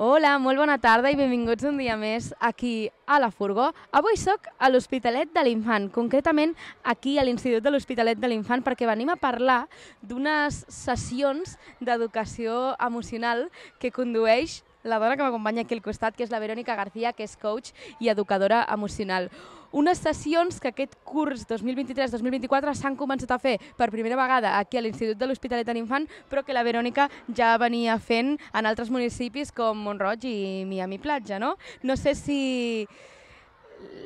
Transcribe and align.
Hola, 0.00 0.38
molt 0.40 0.56
bona 0.56 0.78
tarda 0.80 1.10
i 1.12 1.16
benvinguts 1.18 1.66
un 1.68 1.76
dia 1.76 1.92
més 2.00 2.30
aquí 2.40 2.88
a 3.04 3.18
la 3.20 3.28
Furgó. 3.28 3.66
Avui 3.92 4.16
sóc 4.16 4.46
a 4.56 4.70
l'Hospitalet 4.70 5.28
de 5.34 5.42
l'Infant, 5.44 5.90
concretament 5.92 6.54
aquí 6.88 7.18
a 7.20 7.24
l'Institut 7.28 7.60
de 7.60 7.68
l'Hospitalet 7.74 8.16
de 8.16 8.30
l'Infant, 8.32 8.64
perquè 8.64 8.88
venim 8.88 9.12
a 9.12 9.18
parlar 9.20 9.58
d'unes 10.00 10.62
sessions 10.72 11.58
d'educació 11.84 12.70
emocional 12.80 13.50
que 13.76 13.92
condueix 13.92 14.62
la 14.82 14.98
dona 14.98 15.16
que 15.16 15.22
m'acompanya 15.22 15.62
aquí 15.62 15.74
al 15.74 15.82
costat, 15.82 16.16
que 16.16 16.24
és 16.24 16.30
la 16.30 16.40
Verònica 16.40 16.76
García, 16.76 17.12
que 17.12 17.24
és 17.24 17.36
coach 17.36 17.72
i 18.00 18.08
educadora 18.08 18.64
emocional. 18.72 19.30
Unes 19.72 20.00
sessions 20.02 20.58
que 20.58 20.72
aquest 20.72 20.96
curs 21.06 21.44
2023-2024 21.46 22.74
s'han 22.74 22.96
començat 22.98 23.30
a 23.30 23.38
fer 23.38 23.58
per 23.78 23.90
primera 23.92 24.18
vegada 24.18 24.56
aquí 24.58 24.78
a 24.78 24.82
l'Institut 24.82 25.18
de 25.18 25.28
l'Hospitalet 25.28 25.66
de 25.66 25.76
l'Infant, 25.76 26.08
però 26.28 26.42
que 26.42 26.56
la 26.56 26.64
Verònica 26.66 27.06
ja 27.36 27.52
venia 27.58 27.98
fent 28.02 28.34
en 28.52 28.66
altres 28.66 28.90
municipis 28.90 29.52
com 29.54 29.78
Montroig 29.78 30.26
i 30.26 30.64
Miami 30.66 30.98
Platja, 30.98 31.38
no? 31.38 31.56
No 31.82 31.96
sé 31.96 32.16
si... 32.18 32.88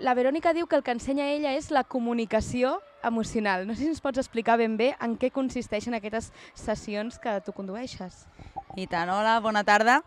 La 0.04 0.14
Verònica 0.14 0.52
diu 0.54 0.68
que 0.68 0.76
el 0.76 0.84
que 0.86 0.92
ensenya 0.94 1.32
ella 1.32 1.54
és 1.56 1.72
la 1.74 1.82
comunicació 1.82 2.76
emocional. 3.02 3.66
No 3.66 3.74
sé 3.74 3.82
si 3.82 3.90
ens 3.90 4.04
pots 4.04 4.20
explicar 4.20 4.58
ben 4.60 4.76
bé 4.76 4.92
en 5.02 5.16
què 5.18 5.32
consisteixen 5.34 5.96
aquestes 5.96 6.30
sessions 6.54 7.18
que 7.18 7.40
tu 7.46 7.56
condueixes. 7.56 8.24
I 8.76 8.86
tant, 8.86 9.10
hola, 9.10 9.40
bona 9.42 9.64
tarda. 9.64 10.02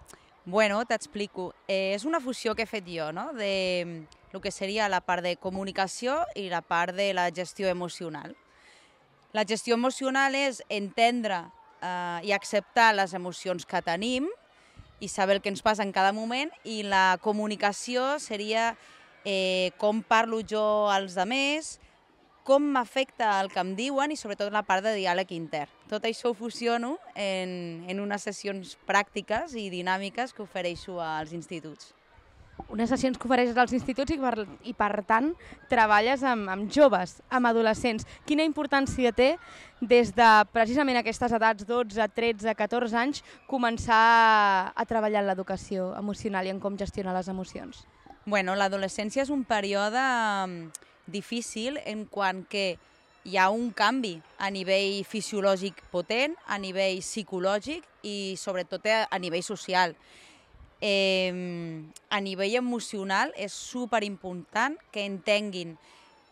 Bueno, 0.50 0.86
t'explico. 0.86 1.54
Eh, 1.68 1.92
és 1.92 2.06
una 2.08 2.22
fusió 2.24 2.54
que 2.56 2.64
he 2.64 2.70
fet 2.72 2.86
jo, 2.88 3.10
no?, 3.12 3.34
de 3.36 3.84
mm, 3.84 4.20
el 4.32 4.40
que 4.40 4.52
seria 4.56 4.86
la 4.88 5.02
part 5.04 5.20
de 5.26 5.34
comunicació 5.36 6.22
i 6.40 6.46
la 6.48 6.62
part 6.64 6.96
de 6.96 7.10
la 7.12 7.26
gestió 7.36 7.68
emocional. 7.68 8.38
La 9.36 9.44
gestió 9.44 9.76
emocional 9.76 10.38
és 10.40 10.62
entendre 10.72 11.42
eh, 11.84 12.20
i 12.23 12.32
acceptar 12.32 12.94
les 12.96 13.12
emocions 13.12 13.68
que 13.68 13.82
tenim 13.84 14.30
i 15.04 15.10
saber 15.12 15.36
el 15.36 15.44
que 15.44 15.52
ens 15.52 15.66
passa 15.66 15.84
en 15.84 15.92
cada 15.92 16.16
moment 16.16 16.56
i 16.64 16.80
la 16.88 17.20
comunicació 17.20 18.16
seria 18.23 18.70
eh, 19.28 19.76
com 19.76 20.00
parlo 20.00 20.39
jo 20.48 20.88
als 20.88 21.20
altres, 21.20 21.82
com 22.48 22.64
m'afecta 22.72 23.34
el 23.42 23.52
que 23.52 23.59
em 23.59 23.73
diuen 23.76 24.14
i 24.14 24.16
sobretot 24.16 24.53
la 24.56 24.64
part 24.64 24.86
de 24.86 24.95
diàleg 24.95 25.34
intern. 25.36 25.72
Tot 25.92 26.06
això 26.08 26.31
ho 26.31 26.38
fusiono 26.38 26.95
en, 27.12 27.84
en 27.92 28.00
unes 28.00 28.23
sessions 28.23 28.78
pràctiques 28.88 29.58
i 29.59 29.67
dinàmiques 29.73 30.31
que 30.31 30.45
ofereixo 30.45 31.02
als 31.04 31.36
instituts. 31.36 31.92
Unes 32.72 32.89
sessions 32.89 33.20
que 33.20 33.28
ofereixes 33.28 33.59
als 33.59 33.76
instituts 33.76 34.16
i 34.16 34.17
per, 34.17 34.48
i 34.66 34.73
per 34.73 35.04
tant 35.08 35.30
treballes 35.70 36.23
amb, 36.26 36.48
amb 36.50 36.72
joves, 36.73 37.17
amb 37.30 37.52
adolescents. 37.52 38.08
Quina 38.26 38.48
importància 38.48 39.11
té 39.11 39.34
des 39.84 40.16
de 40.16 40.32
precisament 40.56 41.04
aquestes 41.04 41.36
edats, 41.36 41.67
12, 41.67 42.09
13, 42.16 42.56
14 42.56 42.98
anys, 43.04 43.23
començar 43.52 44.02
a 44.73 44.88
treballar 44.89 45.22
en 45.22 45.30
l'educació 45.34 45.92
emocional 46.00 46.48
i 46.48 46.56
en 46.56 46.64
com 46.64 46.80
gestionar 46.80 47.14
les 47.20 47.28
emocions? 47.28 47.86
Bueno, 48.26 48.56
l'adolescència 48.59 49.23
és 49.23 49.30
un 49.32 49.45
període 49.48 50.02
difícil 51.08 51.80
en 51.86 52.05
quant 52.05 52.44
que 52.47 52.77
hi 53.27 53.36
ha 53.36 53.50
un 53.52 53.72
canvi 53.75 54.16
a 54.39 54.52
nivell 54.53 55.02
fisiològic 55.08 55.81
potent, 55.91 56.38
a 56.47 56.59
nivell 56.61 57.02
psicològic 57.03 57.83
i 58.08 58.36
sobretot 58.39 58.88
a 58.88 59.19
nivell 59.19 59.44
social. 59.44 59.95
Eh, 60.80 61.33
a 62.09 62.22
nivell 62.22 62.55
emocional 62.55 63.33
és 63.36 63.52
super 63.52 64.03
important 64.05 64.77
que 64.94 65.03
entenguin 65.03 65.75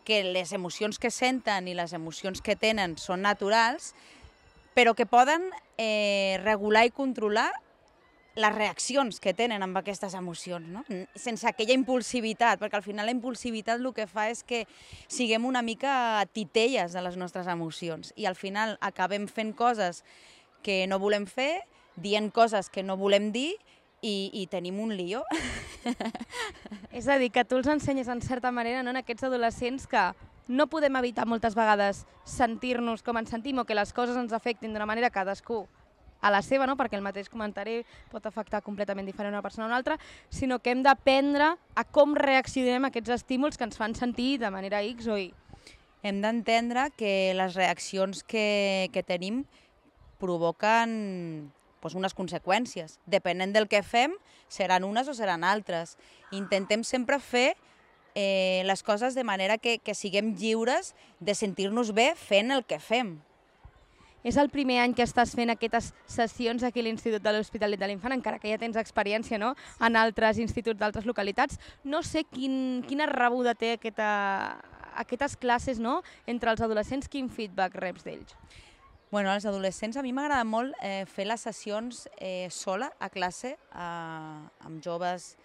que 0.06 0.22
les 0.22 0.52
emocions 0.54 1.00
que 1.02 1.10
senten 1.10 1.66
i 1.66 1.74
les 1.74 1.92
emocions 1.92 2.40
que 2.40 2.54
tenen 2.54 2.94
són 2.96 3.26
naturals, 3.26 3.90
però 4.72 4.94
que 4.94 5.04
poden 5.04 5.50
eh, 5.76 6.38
regular 6.44 6.86
i 6.86 6.94
controlar 6.94 7.50
les 8.36 8.54
reaccions 8.54 9.18
que 9.20 9.32
tenen 9.34 9.64
amb 9.64 9.78
aquestes 9.80 10.14
emocions, 10.14 10.68
no? 10.68 10.82
sense 11.16 11.48
aquella 11.48 11.74
impulsivitat, 11.74 12.60
perquè 12.60 12.78
al 12.78 12.84
final 12.84 13.08
la 13.08 13.14
impulsivitat 13.16 13.80
el 13.80 13.92
que 13.96 14.06
fa 14.06 14.28
és 14.30 14.42
que 14.44 14.66
siguem 15.08 15.48
una 15.48 15.62
mica 15.64 16.24
titelles 16.36 16.92
de 16.92 17.02
les 17.02 17.16
nostres 17.16 17.48
emocions 17.48 18.12
i 18.16 18.28
al 18.28 18.36
final 18.36 18.76
acabem 18.84 19.26
fent 19.26 19.54
coses 19.56 20.04
que 20.62 20.84
no 20.86 21.00
volem 21.00 21.24
fer, 21.26 21.64
dient 21.96 22.28
coses 22.30 22.68
que 22.68 22.84
no 22.84 22.98
volem 23.00 23.30
dir 23.32 23.54
i, 24.02 24.28
i 24.34 24.46
tenim 24.52 24.80
un 24.84 24.92
lío. 24.96 25.22
és 26.98 27.08
a 27.08 27.16
dir, 27.16 27.30
que 27.32 27.46
tu 27.48 27.56
els 27.56 27.70
ensenyes 27.72 28.10
en 28.12 28.20
certa 28.20 28.52
manera 28.52 28.82
no, 28.82 28.92
en 28.92 29.00
aquests 29.00 29.24
adolescents 29.30 29.88
que 29.88 30.10
no 30.48 30.68
podem 30.68 31.00
evitar 31.00 31.24
moltes 31.26 31.56
vegades 31.56 32.04
sentir-nos 32.28 33.02
com 33.02 33.16
ens 33.16 33.32
sentim 33.32 33.58
o 33.58 33.64
que 33.64 33.74
les 33.74 33.96
coses 33.96 34.18
ens 34.20 34.36
afectin 34.36 34.76
d'una 34.76 34.86
manera 34.86 35.10
cadascú 35.10 35.64
a 36.26 36.30
la 36.34 36.42
seva, 36.42 36.66
no? 36.66 36.76
perquè 36.76 36.98
el 36.98 37.04
mateix 37.06 37.30
comentari 37.30 37.80
pot 38.10 38.26
afectar 38.26 38.62
completament 38.66 39.06
diferent 39.06 39.34
una 39.34 39.44
persona 39.44 39.66
a 39.66 39.70
una 39.70 39.78
altra, 39.78 39.98
sinó 40.28 40.58
que 40.58 40.74
hem 40.74 40.82
d'aprendre 40.82 41.52
a 41.54 41.84
com 41.84 42.16
reaccionem 42.18 42.84
a 42.84 42.90
aquests 42.90 43.14
estímuls 43.20 43.56
que 43.56 43.66
ens 43.68 43.78
fan 43.78 43.94
sentir 43.94 44.36
de 44.42 44.50
manera 44.50 44.82
X 44.82 45.06
o 45.06 45.18
Y. 45.20 45.30
Hem 46.06 46.20
d'entendre 46.22 46.90
que 46.98 47.32
les 47.34 47.54
reaccions 47.58 48.22
que, 48.22 48.90
que 48.94 49.02
tenim 49.06 49.44
provoquen 50.18 51.52
pues, 51.80 51.94
unes 51.94 52.14
conseqüències. 52.14 52.98
Depenent 53.06 53.54
del 53.54 53.68
que 53.70 53.82
fem, 53.86 54.14
seran 54.48 54.84
unes 54.84 55.08
o 55.08 55.14
seran 55.14 55.44
altres. 55.46 55.96
Intentem 56.34 56.82
sempre 56.82 57.20
fer 57.22 57.54
eh, 58.14 58.62
les 58.66 58.82
coses 58.82 59.14
de 59.14 59.24
manera 59.24 59.58
que, 59.58 59.78
que 59.78 59.94
siguem 59.94 60.34
lliures 60.34 60.94
de 61.20 61.34
sentir-nos 61.34 61.92
bé 61.94 62.14
fent 62.18 62.50
el 62.50 62.64
que 62.64 62.80
fem. 62.82 63.18
És 64.26 64.34
el 64.42 64.48
primer 64.50 64.80
any 64.82 64.94
que 64.96 65.04
estàs 65.06 65.36
fent 65.38 65.52
aquestes 65.52 65.92
sessions 66.10 66.64
aquí 66.66 66.82
a 66.82 66.86
l'Institut 66.88 67.22
de 67.22 67.32
l'Hospitalet 67.36 67.78
de 67.78 67.86
l'Infant, 67.86 68.16
encara 68.16 68.40
que 68.42 68.50
ja 68.50 68.58
tens 68.58 68.78
experiència 68.80 69.38
no? 69.38 69.52
en 69.78 69.98
altres 70.00 70.40
instituts 70.42 70.80
d'altres 70.80 71.06
localitats. 71.06 71.60
No 71.84 72.02
sé 72.02 72.24
quin, 72.26 72.82
quina 72.88 73.06
rebuda 73.06 73.54
té 73.54 73.76
aquesta, 73.76 74.08
aquestes 74.98 75.38
classes 75.38 75.78
no? 75.78 76.00
entre 76.26 76.50
els 76.50 76.64
adolescents, 76.66 77.06
quin 77.06 77.30
feedback 77.30 77.78
reps 77.78 78.02
d'ells? 78.08 78.34
Bueno, 79.12 79.30
als 79.30 79.46
adolescents 79.46 79.94
a 79.94 80.02
mi 80.02 80.10
m'agrada 80.10 80.42
molt 80.42 80.74
eh, 80.82 81.04
fer 81.06 81.28
les 81.30 81.46
sessions 81.46 82.08
eh, 82.18 82.50
sola 82.50 82.90
a 82.98 83.06
classe 83.14 83.54
eh, 83.54 84.66
amb 84.66 84.82
joves 84.82 85.36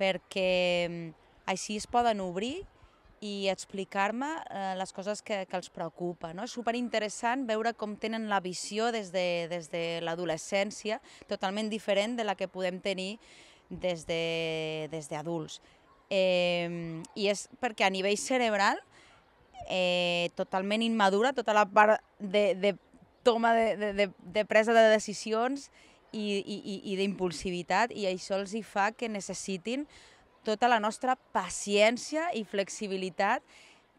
perquè 0.00 0.88
mm, 0.88 1.10
així 1.52 1.76
es 1.76 1.84
poden 1.84 2.24
obrir 2.24 2.62
i 3.20 3.48
explicar-me 3.52 4.28
eh, 4.48 4.74
les 4.80 4.92
coses 4.96 5.20
que, 5.22 5.44
que 5.46 5.58
els 5.58 5.68
preocupa. 5.72 6.32
No? 6.32 6.46
És 6.48 6.54
superinteressant 6.56 7.44
veure 7.48 7.74
com 7.76 7.96
tenen 8.00 8.30
la 8.32 8.40
visió 8.40 8.88
des 8.94 9.12
de, 9.12 9.46
des 9.50 9.68
de 9.72 9.84
l'adolescència, 10.04 11.00
totalment 11.28 11.68
diferent 11.68 12.16
de 12.16 12.24
la 12.24 12.34
que 12.34 12.48
podem 12.48 12.80
tenir 12.80 13.18
des 13.68 14.06
d'adults. 14.08 15.60
De, 15.60 16.16
eh, 16.16 17.02
I 17.14 17.28
és 17.30 17.46
perquè 17.60 17.86
a 17.86 17.92
nivell 17.92 18.18
cerebral, 18.18 18.80
eh, 19.68 20.30
totalment 20.34 20.82
immadura, 20.82 21.34
tota 21.36 21.54
la 21.54 21.66
part 21.68 22.00
de, 22.18 22.54
de 22.56 22.74
toma 23.22 23.52
de, 23.54 23.76
de, 23.76 23.92
de, 23.94 24.10
de 24.32 24.44
presa 24.48 24.72
de 24.72 24.88
decisions 24.90 25.68
i, 26.10 26.40
i, 26.40 26.80
i 26.90 26.96
d'impulsivitat, 26.98 27.92
i 27.92 28.08
això 28.08 28.40
els 28.40 28.56
hi 28.56 28.64
fa 28.66 28.90
que 28.96 29.12
necessitin 29.12 29.86
tota 30.44 30.68
la 30.68 30.80
nostra 30.80 31.16
paciència 31.34 32.30
i 32.36 32.44
flexibilitat 32.48 33.44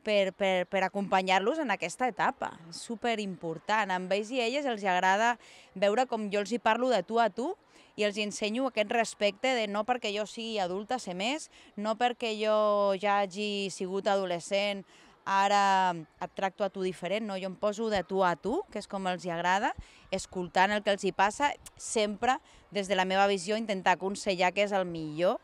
per, 0.04 0.34
per, 0.34 0.66
per 0.66 0.84
acompanyar-los 0.86 1.62
en 1.62 1.74
aquesta 1.74 2.10
etapa. 2.10 2.52
És 2.70 2.82
superimportant. 2.88 3.94
Amb 3.94 4.12
ells 4.16 4.32
i 4.34 4.42
elles 4.42 4.66
els 4.66 4.86
agrada 4.86 5.36
veure 5.76 6.08
com 6.10 6.30
jo 6.34 6.42
els 6.42 6.54
hi 6.54 6.62
parlo 6.62 6.90
de 6.90 7.04
tu 7.06 7.22
a 7.22 7.30
tu 7.30 7.52
i 8.00 8.06
els 8.08 8.18
ensenyo 8.18 8.70
aquest 8.70 8.92
respecte 8.96 9.54
de 9.56 9.68
no 9.68 9.84
perquè 9.86 10.14
jo 10.16 10.26
sigui 10.26 10.58
adulta 10.64 10.98
sé 11.00 11.14
més, 11.14 11.50
no 11.76 11.98
perquè 12.00 12.34
jo 12.40 12.58
ja 13.02 13.20
hagi 13.22 13.70
sigut 13.74 14.08
adolescent 14.08 14.86
ara 15.26 15.94
et 15.94 16.32
tracto 16.34 16.64
a 16.66 16.72
tu 16.74 16.82
diferent, 16.82 17.28
no? 17.28 17.38
jo 17.38 17.52
em 17.52 17.56
poso 17.56 17.92
de 17.92 18.02
tu 18.04 18.24
a 18.26 18.34
tu, 18.36 18.64
que 18.72 18.80
és 18.82 18.88
com 18.90 19.06
els 19.06 19.26
hi 19.26 19.30
agrada, 19.30 19.70
escoltant 20.10 20.74
el 20.74 20.82
que 20.82 20.96
els 20.96 21.06
hi 21.06 21.12
passa, 21.14 21.52
sempre 21.78 22.40
des 22.72 22.90
de 22.90 22.98
la 22.98 23.06
meva 23.06 23.28
visió 23.30 23.60
intentar 23.60 24.00
aconsellar 24.00 24.50
que 24.56 24.66
és 24.66 24.74
el 24.74 24.88
millor 24.90 25.38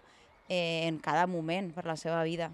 eh, 0.48 0.88
en 0.88 0.98
cada 1.00 1.28
moment 1.28 1.74
per 1.76 1.86
la 1.86 1.98
seva 2.00 2.24
vida. 2.24 2.52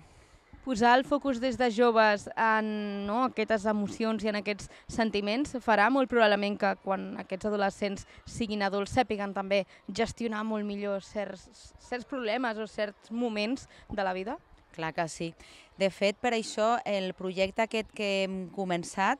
Posar 0.64 0.94
el 0.96 1.04
focus 1.04 1.42
des 1.44 1.58
de 1.60 1.68
joves 1.76 2.30
en 2.40 2.68
no, 3.04 3.26
aquestes 3.26 3.66
emocions 3.68 4.24
i 4.24 4.30
en 4.32 4.38
aquests 4.40 4.70
sentiments 4.88 5.58
farà 5.60 5.90
molt 5.92 6.08
probablement 6.08 6.56
que 6.62 6.70
quan 6.86 7.10
aquests 7.20 7.50
adolescents 7.50 8.06
siguin 8.24 8.64
adults 8.64 8.96
sàpiguen 8.96 9.34
també 9.36 9.66
gestionar 9.92 10.46
molt 10.48 10.64
millor 10.64 11.04
certs, 11.04 11.74
certs 11.84 12.08
problemes 12.08 12.62
o 12.64 12.68
certs 12.72 13.12
moments 13.12 13.68
de 13.92 14.08
la 14.08 14.16
vida? 14.16 14.38
Clar 14.72 14.94
que 14.96 15.10
sí. 15.12 15.34
De 15.76 15.92
fet, 15.92 16.16
per 16.16 16.32
això 16.32 16.78
el 16.88 17.12
projecte 17.18 17.68
aquest 17.68 17.92
que 17.92 18.24
hem 18.24 18.46
començat 18.56 19.20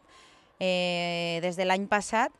eh, 0.64 1.44
des 1.44 1.60
de 1.60 1.68
l'any 1.68 1.90
passat 1.92 2.32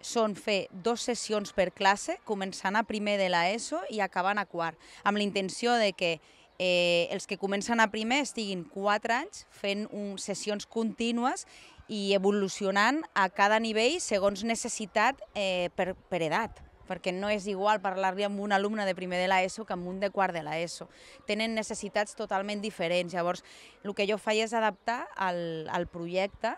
són 0.00 0.34
fer 0.38 0.66
dues 0.70 1.06
sessions 1.08 1.52
per 1.56 1.70
classe, 1.74 2.18
començant 2.24 2.76
a 2.76 2.84
primer 2.86 3.16
de 3.20 3.30
l'ESO 3.32 3.82
i 3.90 4.02
acabant 4.04 4.38
a 4.38 4.46
quart, 4.46 4.78
amb 5.04 5.18
la 5.18 5.24
intenció 5.26 5.74
de 5.80 5.92
que 5.92 6.18
eh, 6.58 7.08
els 7.10 7.26
que 7.26 7.38
comencen 7.38 7.80
a 7.80 7.90
primer 7.92 8.22
estiguin 8.24 8.64
quatre 8.64 9.14
anys 9.14 9.46
fent 9.50 9.86
un, 9.92 10.16
sessions 10.18 10.66
contínues 10.66 11.46
i 11.88 12.14
evolucionant 12.16 13.02
a 13.14 13.28
cada 13.30 13.58
nivell 13.62 14.00
segons 14.02 14.42
necessitat 14.44 15.20
eh, 15.34 15.68
per, 15.76 15.94
per 16.10 16.22
edat 16.26 16.62
perquè 16.86 17.10
no 17.10 17.26
és 17.26 17.48
igual 17.50 17.80
parlar-li 17.82 18.22
amb 18.22 18.40
un 18.40 18.54
alumne 18.54 18.86
de 18.86 18.94
primer 18.94 19.18
de 19.18 19.26
l'ESO 19.26 19.66
que 19.66 19.74
amb 19.74 19.88
un 19.90 19.98
de 20.00 20.10
quart 20.14 20.34
de 20.34 20.44
l'ESO. 20.46 20.86
Tenen 21.26 21.56
necessitats 21.58 22.14
totalment 22.14 22.62
diferents. 22.62 23.10
Llavors, 23.10 23.42
el 23.82 23.90
que 23.98 24.06
jo 24.06 24.20
faig 24.22 24.44
és 24.44 24.54
adaptar 24.54 25.00
al, 25.16 25.66
al 25.74 25.88
projecte 25.90 26.54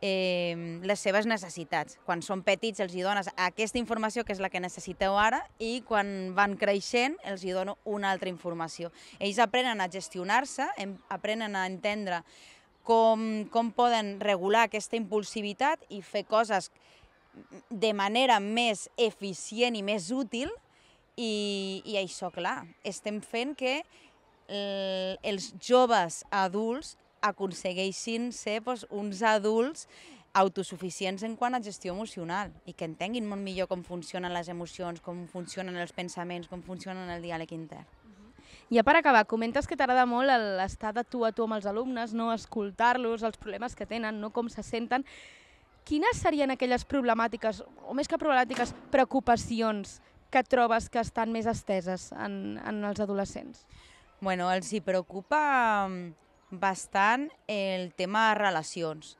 eh, 0.00 0.80
les 0.82 1.00
seves 1.00 1.26
necessitats. 1.28 1.98
Quan 2.06 2.22
són 2.24 2.44
petits 2.46 2.80
els 2.80 2.94
hi 2.94 3.04
dones 3.04 3.28
aquesta 3.36 3.80
informació 3.80 4.24
que 4.24 4.32
és 4.34 4.40
la 4.40 4.50
que 4.52 4.62
necessiteu 4.62 5.16
ara 5.18 5.42
i 5.58 5.80
quan 5.86 6.32
van 6.36 6.56
creixent 6.60 7.18
els 7.28 7.44
hi 7.44 7.52
dono 7.56 7.76
una 7.84 8.10
altra 8.10 8.32
informació. 8.32 8.90
Ells 9.18 9.40
aprenen 9.42 9.80
a 9.80 9.90
gestionar-se, 9.92 10.68
aprenen 11.08 11.56
a 11.56 11.66
entendre 11.68 12.22
com, 12.84 13.44
com 13.52 13.70
poden 13.76 14.16
regular 14.20 14.66
aquesta 14.66 14.96
impulsivitat 14.98 15.84
i 15.92 16.00
fer 16.02 16.24
coses 16.28 16.70
de 17.70 17.92
manera 17.94 18.40
més 18.40 18.88
eficient 18.98 19.76
i 19.78 19.84
més 19.86 20.10
útil 20.10 20.50
i, 21.16 21.82
i 21.84 21.96
això, 22.00 22.30
clar, 22.32 22.64
estem 22.86 23.20
fent 23.22 23.54
que 23.58 23.80
el, 24.50 25.18
els 25.22 25.52
joves 25.62 26.24
adults 26.34 26.96
aconsegueixin 27.20 28.30
ser 28.32 28.60
doncs, 28.64 28.86
uns 28.90 29.22
adults 29.22 29.86
autosuficients 30.32 31.24
en 31.26 31.34
quant 31.36 31.56
a 31.56 31.62
gestió 31.62 31.92
emocional 31.94 32.52
i 32.66 32.72
que 32.72 32.86
entenguin 32.86 33.26
molt 33.26 33.42
millor 33.42 33.66
com 33.70 33.82
funcionen 33.82 34.32
les 34.34 34.48
emocions, 34.48 35.00
com 35.02 35.24
funcionen 35.30 35.76
els 35.76 35.92
pensaments, 35.92 36.48
com 36.48 36.62
funcionen 36.62 37.10
el 37.10 37.24
diàleg 37.24 37.52
intern. 37.56 37.88
I 38.70 38.78
ja 38.78 38.84
per 38.86 38.94
acabar, 38.96 39.24
comentes 39.26 39.66
que 39.66 39.76
t'agrada 39.78 40.06
molt 40.06 40.30
l'estar 40.30 40.92
de 40.94 41.02
tu 41.02 41.24
a 41.26 41.32
tu 41.34 41.46
amb 41.46 41.56
els 41.58 41.66
alumnes, 41.66 42.14
no 42.14 42.30
escoltar-los, 42.32 43.24
els 43.26 43.38
problemes 43.38 43.74
que 43.74 43.86
tenen, 43.86 44.20
no 44.22 44.30
com 44.30 44.48
se 44.48 44.62
senten. 44.62 45.02
Quines 45.86 46.22
serien 46.22 46.54
aquelles 46.54 46.86
problemàtiques, 46.86 47.64
o 47.82 47.94
més 47.98 48.06
que 48.06 48.18
problemàtiques, 48.20 48.74
preocupacions 48.94 49.98
que 50.30 50.44
trobes 50.46 50.86
que 50.88 51.02
estan 51.02 51.34
més 51.34 51.50
esteses 51.50 52.10
en, 52.14 52.60
en 52.62 52.84
els 52.86 53.02
adolescents? 53.02 53.64
Bueno, 54.20 54.46
els 54.52 54.70
hi 54.70 54.82
preocupa 54.84 55.40
mm, 55.88 56.29
bastant 56.50 57.30
el 57.46 57.92
tema 57.94 58.34
relacions. 58.34 59.16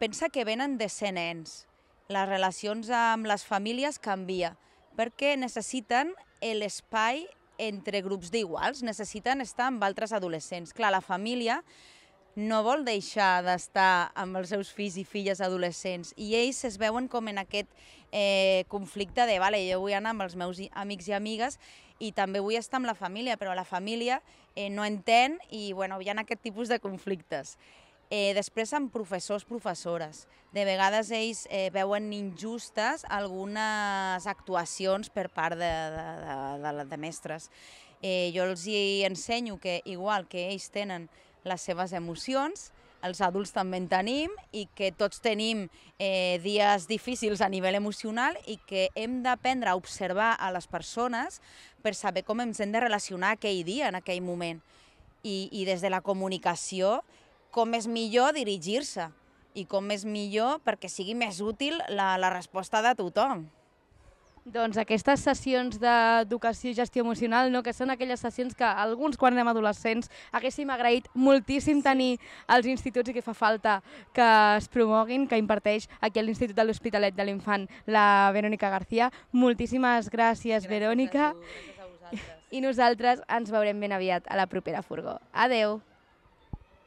Pensa 0.00 0.28
que 0.28 0.44
venen 0.44 0.76
de 0.78 0.88
ser 0.88 1.12
nens. 1.16 1.64
Les 2.12 2.28
relacions 2.28 2.90
amb 2.92 3.28
les 3.28 3.44
famílies 3.46 4.00
canvia 4.02 4.54
perquè 4.98 5.34
necessiten 5.38 6.12
l'espai 6.44 7.24
entre 7.58 8.02
grups 8.02 8.32
d'iguals, 8.34 8.82
necessiten 8.82 9.40
estar 9.40 9.68
amb 9.70 9.84
altres 9.86 10.12
adolescents. 10.12 10.74
Clar, 10.74 10.90
la 10.92 11.00
família 11.00 11.62
no 12.34 12.62
vol 12.66 12.82
deixar 12.86 13.44
d'estar 13.46 14.10
amb 14.18 14.40
els 14.40 14.50
seus 14.50 14.72
fills 14.74 14.96
i 14.98 15.04
filles 15.06 15.40
adolescents 15.44 16.12
i 16.18 16.34
ells 16.34 16.64
es 16.66 16.78
veuen 16.82 17.06
com 17.08 17.28
en 17.30 17.38
aquest 17.38 17.70
eh, 18.10 18.64
conflicte 18.68 19.26
de 19.26 19.38
vale, 19.38 19.62
jo 19.68 19.80
vull 19.82 19.94
anar 19.94 20.14
amb 20.14 20.26
els 20.26 20.34
meus 20.38 20.60
amics 20.72 21.08
i 21.10 21.14
amigues 21.14 21.58
i 22.02 22.10
també 22.12 22.42
vull 22.42 22.58
estar 22.58 22.80
amb 22.80 22.90
la 22.90 22.98
família, 22.98 23.38
però 23.38 23.54
la 23.54 23.64
família 23.64 24.20
eh, 24.54 24.68
no 24.70 24.84
entén 24.84 25.38
i 25.50 25.72
bueno, 25.72 26.00
hi 26.00 26.10
ha 26.10 26.18
aquest 26.20 26.42
tipus 26.42 26.68
de 26.68 26.80
conflictes. 26.82 27.56
Eh, 28.10 28.34
després 28.36 28.72
amb 28.76 28.92
professors, 28.92 29.46
professores. 29.48 30.26
De 30.54 30.64
vegades 30.66 31.10
ells 31.10 31.46
eh, 31.50 31.70
veuen 31.74 32.12
injustes 32.12 33.02
algunes 33.10 34.26
actuacions 34.30 35.10
per 35.10 35.28
part 35.32 35.58
de, 35.58 35.72
de, 35.94 36.04
de, 36.22 36.72
de, 36.78 36.84
de 36.90 36.98
mestres. 37.00 37.48
Eh, 38.02 38.30
jo 38.34 38.44
els 38.44 38.66
hi 38.68 39.02
ensenyo 39.06 39.56
que, 39.58 39.80
igual 39.88 40.28
que 40.28 40.50
ells 40.50 40.68
tenen 40.70 41.08
les 41.44 41.62
seves 41.62 41.92
emocions, 41.92 42.70
els 43.04 43.20
adults 43.20 43.52
també 43.52 43.76
en 43.82 43.86
tenim 43.90 44.32
i 44.56 44.64
que 44.76 44.88
tots 44.96 45.20
tenim 45.20 45.66
eh, 45.98 46.40
dies 46.40 46.86
difícils 46.88 47.42
a 47.44 47.50
nivell 47.52 47.76
emocional 47.76 48.38
i 48.48 48.56
que 48.66 48.88
hem 48.96 49.20
d'aprendre 49.26 49.70
a 49.70 49.76
observar 49.76 50.32
a 50.40 50.48
les 50.54 50.66
persones 50.66 51.42
per 51.84 51.92
saber 51.94 52.24
com 52.24 52.40
ens 52.40 52.62
hem 52.64 52.72
de 52.72 52.80
relacionar 52.80 53.34
aquell 53.36 53.60
dia, 53.66 53.90
en 53.90 54.00
aquell 54.00 54.22
moment. 54.24 54.62
I, 55.24 55.50
i 55.52 55.64
des 55.68 55.84
de 55.84 55.92
la 55.92 56.00
comunicació, 56.04 57.02
com 57.52 57.76
és 57.76 57.86
millor 57.88 58.32
dirigir-se 58.36 59.10
i 59.54 59.66
com 59.68 59.92
és 59.94 60.04
millor 60.08 60.58
perquè 60.64 60.88
sigui 60.90 61.14
més 61.14 61.40
útil 61.44 61.76
la, 61.92 62.14
la 62.18 62.32
resposta 62.32 62.80
de 62.84 62.96
tothom. 62.98 63.44
Doncs 64.44 64.76
aquestes 64.76 65.22
sessions 65.24 65.78
d'educació 65.80 66.68
i 66.68 66.76
gestió 66.76 67.00
emocional, 67.00 67.48
no, 67.48 67.62
que 67.64 67.72
són 67.72 67.88
aquelles 67.88 68.20
sessions 68.20 68.52
que 68.52 68.66
alguns, 68.68 69.16
quan 69.16 69.32
anem 69.32 69.48
adolescents, 69.48 70.10
haguéssim 70.36 70.68
agraït 70.68 71.08
moltíssim 71.16 71.80
tenir 71.80 72.18
als 72.46 72.68
instituts 72.68 73.08
i 73.08 73.14
que 73.16 73.22
fa 73.24 73.32
falta 73.32 73.78
que 74.12 74.26
es 74.58 74.68
promoguin, 74.68 75.24
que 75.30 75.40
imparteix 75.40 75.88
aquí 76.04 76.20
a 76.20 76.26
l'Institut 76.26 76.60
de 76.60 76.68
l'Hospitalet 76.68 77.16
de 77.16 77.24
l'Infant 77.24 77.64
la 77.88 78.04
Verònica 78.36 78.68
García. 78.68 79.08
Moltíssimes 79.32 80.12
gràcies, 80.12 80.68
gràcies 80.68 80.68
Verònica. 80.68 81.30
A 81.30 81.32
tu, 81.32 81.40
gràcies 81.40 81.80
a 81.80 81.88
vosaltres. 81.88 82.30
I 82.52 82.64
nosaltres 82.68 83.26
ens 83.40 83.50
veurem 83.50 83.80
ben 83.80 83.96
aviat 83.96 84.28
a 84.28 84.36
la 84.36 84.44
propera 84.46 84.84
furgó. 84.84 85.16
Adeu! 85.32 85.80